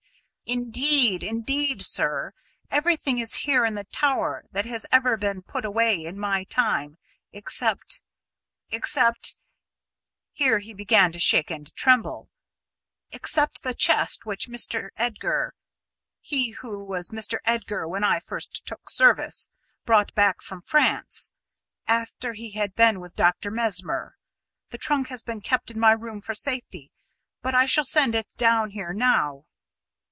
[0.53, 2.33] "Indeed, indeed, sir,
[2.69, 6.97] everything is here in the tower that has ever been put away in my time
[7.31, 8.01] except
[8.69, 9.37] except"
[10.41, 12.29] here he began to shake and tremble
[13.11, 14.89] it "except the chest which Mr.
[14.97, 15.55] Edgar
[16.19, 17.37] he who was Mr.
[17.45, 19.49] Edgar when I first took service
[19.85, 21.31] brought back from France,
[21.87, 23.51] after he had been with Dr.
[23.51, 24.17] Mesmer.
[24.67, 26.91] The trunk has been kept in my room for safety;
[27.41, 29.45] but I shall send it down here now."